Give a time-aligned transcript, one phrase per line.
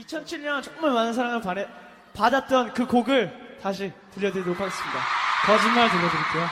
[0.00, 1.56] 2007년 정말 많은 사랑을 받,
[2.12, 5.00] 받았던 그 곡을 다시 들려드리도록 하겠습니다.
[5.46, 6.46] 거짓말 들려드릴게요.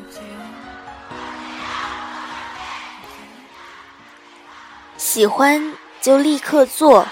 [0.00, 0.52] 여보세요?
[4.96, 7.04] 喜欢就立刻做。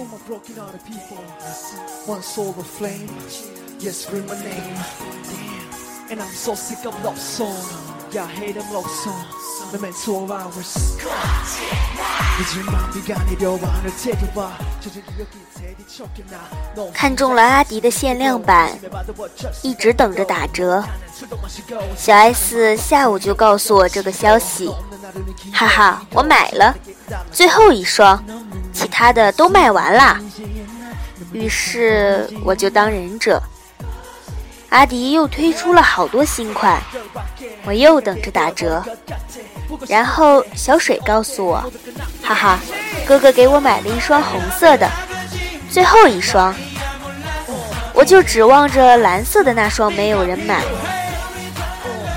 [0.00, 0.56] all my broken
[8.12, 9.24] ya hate them love song.
[9.70, 10.30] Hate twelve
[16.92, 18.76] 看中了阿迪的限量版，
[19.62, 20.82] 一直等着打折。
[21.96, 24.74] 小 S 下午就告诉我这个消息，
[25.52, 26.74] 哈哈，我买了，
[27.30, 28.20] 最后一双。
[28.90, 30.20] 他的都卖完啦。
[31.32, 33.40] 于是我就当忍者。
[34.70, 36.80] 阿迪又推出了好多新款，
[37.64, 38.82] 我又等着打折。
[39.88, 41.72] 然后小水告诉我，
[42.22, 42.60] 哈哈，
[43.06, 44.88] 哥哥给我买了一双红色的，
[45.70, 46.54] 最后一双。
[47.92, 50.62] 我就指望着蓝色的那双没有人买。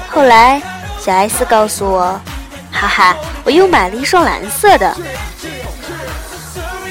[0.08, 0.62] 后来
[1.00, 2.22] 小 S 告诉我，
[2.72, 4.96] 哈哈，我又买了一双蓝色的。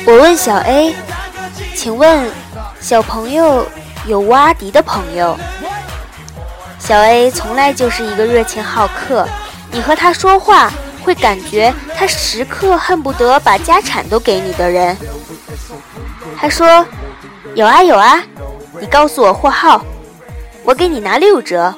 [0.04, 0.94] 我问小 A，
[1.76, 2.28] 请问
[2.80, 3.64] 小朋友
[4.06, 5.38] 有无阿迪的朋友？
[6.78, 9.26] 小 A 从来就是一个热情好客，
[9.70, 10.72] 你和他说话
[11.04, 14.96] 会感觉他时刻恨不得把家产都给你的人。
[16.36, 16.84] 他说
[17.54, 18.20] ：“有啊有啊，
[18.80, 19.84] 你告诉我货号，
[20.64, 21.72] 我给你拿六折。”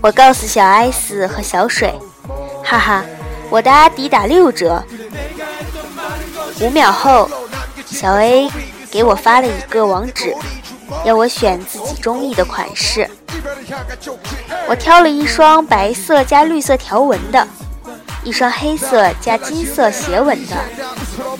[0.00, 1.92] 我告诉小 S 和小水，
[2.64, 3.04] 哈哈，
[3.50, 4.82] 我的阿迪打六折。
[6.60, 7.28] 五秒后，
[7.86, 8.50] 小 A
[8.90, 10.36] 给我发了一个网址，
[11.04, 13.08] 要我选自己中意的款式。
[14.68, 17.46] 我挑了一双白色加绿色条纹的，
[18.22, 20.56] 一双黑色加金色斜纹的，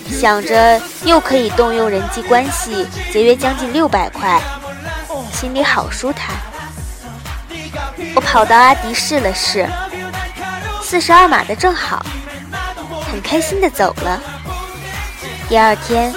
[0.09, 4.41] 想着又可以动用人际关系，节约将近六百块，
[5.31, 6.35] 心里好舒坦。
[8.15, 9.69] 我跑到阿迪试了试，
[10.81, 12.03] 四十二码的正好，
[13.11, 14.19] 很开心的走了。
[15.49, 16.13] 第二天，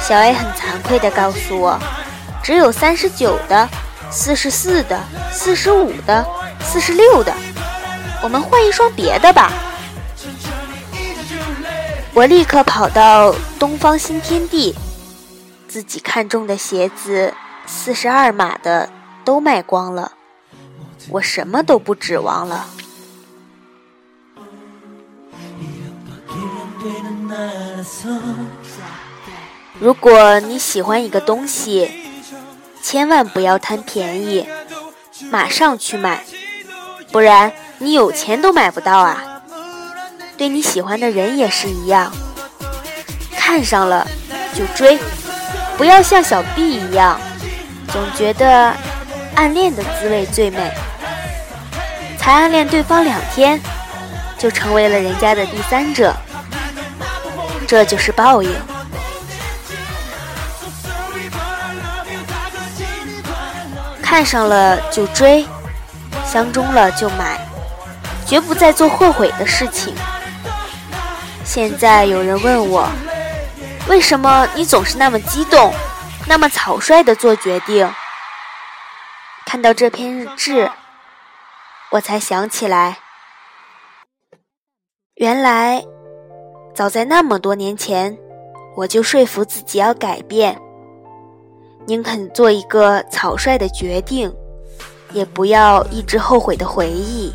[0.00, 1.78] 小 A 很惭愧的告诉我，
[2.42, 3.68] 只有三十九的、
[4.10, 5.00] 四十四的、
[5.32, 6.24] 四十五的、
[6.60, 7.34] 四十六的，
[8.22, 9.52] 我们换一双别的吧。
[12.12, 14.72] 我立刻跑到东方新天地，
[15.66, 17.34] 自己看中的鞋子，
[17.66, 18.88] 四十二码的
[19.24, 20.12] 都卖光了。
[21.08, 22.66] 我什么都不指望了。
[29.78, 31.90] 如果你喜欢一个东西，
[32.82, 34.46] 千万不要贪便宜，
[35.30, 36.24] 马上去买，
[37.10, 39.42] 不然你有钱都买不到啊！
[40.36, 42.12] 对你喜欢的人也是一样，
[43.36, 44.06] 看上了
[44.54, 44.98] 就追，
[45.76, 47.20] 不要像小 B 一样，
[47.88, 48.74] 总觉得
[49.34, 50.72] 暗恋的滋味最美。
[52.18, 53.60] 才暗恋对方两天，
[54.38, 56.14] 就成为了人家的第三者，
[57.74, 58.54] 这就是报应。
[64.00, 65.44] 看上了就追，
[66.24, 67.44] 相中了就买，
[68.24, 69.92] 绝不再做后悔的事情。
[71.44, 72.88] 现在有人问我，
[73.88, 75.74] 为什么你总是那么激动，
[76.28, 77.92] 那么草率的做决定？
[79.44, 80.70] 看到这篇日志。
[81.90, 82.98] 我才想起来，
[85.16, 85.82] 原来
[86.74, 88.18] 早在那么多年前，
[88.74, 90.60] 我就说服自己要改变，
[91.86, 94.34] 宁肯做一个草率的决定，
[95.12, 97.32] 也不要一直后悔的回忆。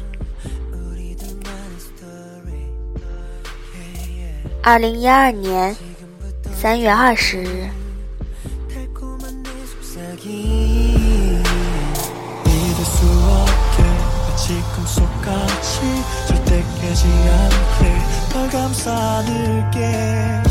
[4.61, 5.73] 二零一二年
[6.53, 7.65] 三月二十日。
[14.49, 15.79] 지금 속같이
[16.27, 20.41] 절대 깨지 않게 널 감싸 안을게.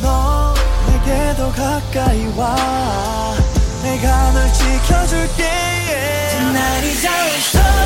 [0.00, 0.54] 너
[0.86, 3.34] 내게 더 가까이 와.
[3.82, 5.50] 내가 널 지켜줄게.
[6.30, 7.04] Tonight is
[7.48, 7.77] story